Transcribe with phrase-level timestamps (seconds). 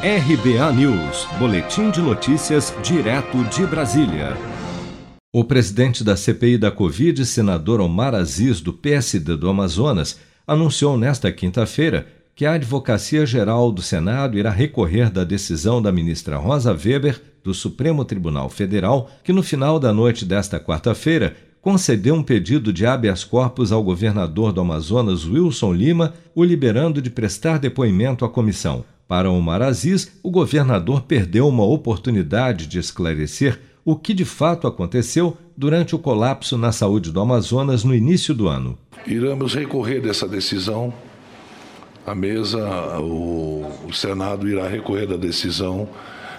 [0.00, 4.36] RBA News, Boletim de Notícias, direto de Brasília.
[5.34, 10.16] O presidente da CPI da Covid, senador Omar Aziz, do PSD do Amazonas,
[10.46, 12.06] anunciou nesta quinta-feira
[12.36, 17.52] que a Advocacia Geral do Senado irá recorrer da decisão da ministra Rosa Weber, do
[17.52, 23.24] Supremo Tribunal Federal, que no final da noite desta quarta-feira concedeu um pedido de habeas
[23.24, 28.84] corpus ao governador do Amazonas, Wilson Lima, o liberando de prestar depoimento à comissão.
[29.08, 35.34] Para Omar Aziz, o governador perdeu uma oportunidade de esclarecer o que de fato aconteceu
[35.56, 38.76] durante o colapso na saúde do Amazonas no início do ano.
[39.06, 40.92] Iremos recorrer dessa decisão.
[42.06, 45.88] A mesa, o, o Senado irá recorrer da decisão.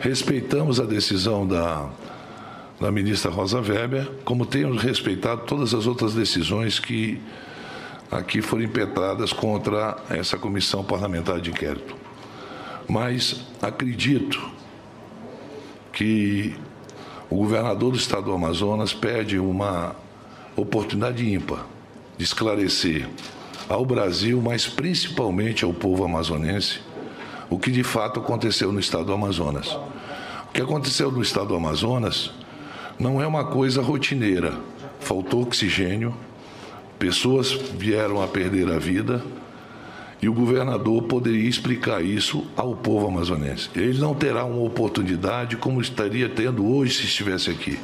[0.00, 1.90] Respeitamos a decisão da,
[2.80, 7.20] da ministra Rosa Weber, como temos respeitado todas as outras decisões que
[8.10, 11.94] aqui foram impetradas contra essa comissão parlamentar de inquérito.
[12.88, 14.40] Mas acredito
[15.92, 16.54] que
[17.30, 19.96] o governador do estado do Amazonas pede uma
[20.56, 21.66] oportunidade ímpar
[22.16, 23.08] de esclarecer
[23.68, 26.80] ao Brasil, mas principalmente ao povo amazonense,
[27.48, 29.68] o que de fato aconteceu no estado do Amazonas.
[30.48, 32.30] O que aconteceu no estado do Amazonas
[32.98, 34.54] não é uma coisa rotineira.
[35.00, 36.14] Faltou oxigênio,
[36.98, 39.24] pessoas vieram a perder a vida
[40.24, 43.68] e o governador poderia explicar isso ao povo amazonense.
[43.76, 47.78] Ele não terá uma oportunidade como estaria tendo hoje se estivesse aqui.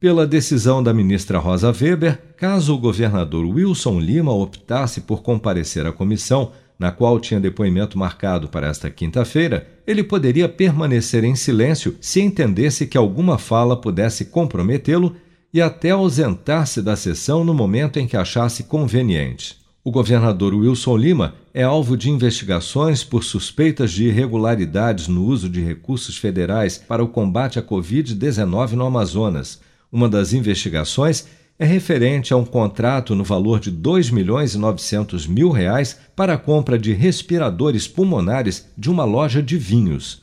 [0.00, 5.92] Pela decisão da ministra Rosa Weber, caso o governador Wilson Lima optasse por comparecer à
[5.92, 12.22] comissão, na qual tinha depoimento marcado para esta quinta-feira, ele poderia permanecer em silêncio se
[12.22, 15.14] entendesse que alguma fala pudesse comprometê-lo
[15.52, 19.61] e até ausentar-se da sessão no momento em que achasse conveniente.
[19.84, 25.60] O governador Wilson Lima é alvo de investigações por suspeitas de irregularidades no uso de
[25.60, 29.60] recursos federais para o combate à Covid-19 no Amazonas.
[29.90, 31.26] Uma das investigações
[31.58, 36.34] é referente a um contrato no valor de 2 milhões e 900 mil reais para
[36.34, 40.22] a compra de respiradores pulmonares de uma loja de vinhos.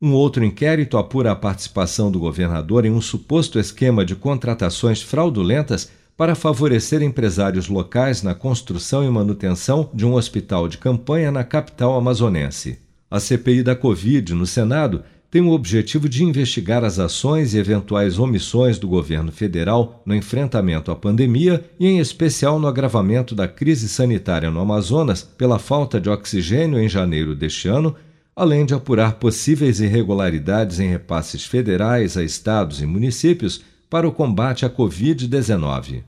[0.00, 5.90] Um outro inquérito apura a participação do governador em um suposto esquema de contratações fraudulentas
[6.16, 11.96] para favorecer empresários locais na construção e manutenção de um hospital de campanha na capital
[11.96, 12.78] amazonense.
[13.10, 15.02] A CPI da Covid no Senado
[15.32, 20.90] tem o objetivo de investigar as ações e eventuais omissões do governo federal no enfrentamento
[20.90, 26.10] à pandemia e, em especial, no agravamento da crise sanitária no Amazonas pela falta de
[26.10, 27.94] oxigênio em janeiro deste ano,
[28.36, 34.64] além de apurar possíveis irregularidades em repasses federais a estados e municípios para o combate
[34.64, 36.02] à Covid-19.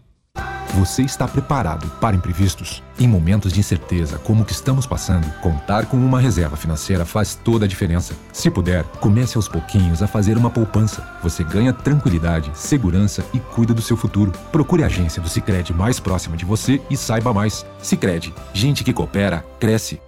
[0.79, 2.83] Você está preparado para imprevistos?
[2.99, 7.35] Em momentos de incerteza como o que estamos passando, contar com uma reserva financeira faz
[7.35, 8.15] toda a diferença.
[8.33, 11.07] Se puder, comece aos pouquinhos a fazer uma poupança.
[11.23, 14.33] Você ganha tranquilidade, segurança e cuida do seu futuro.
[14.51, 17.67] Procure a agência do Sicredi mais próxima de você e saiba mais.
[17.83, 20.01] Sicredi, gente que coopera cresce.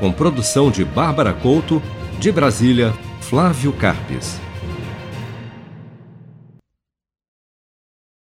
[0.00, 1.82] Com produção de Bárbara Couto,
[2.18, 4.40] de Brasília, Flávio Carpes.